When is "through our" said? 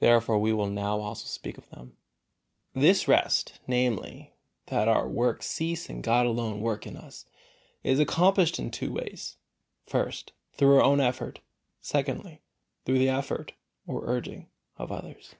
10.54-10.82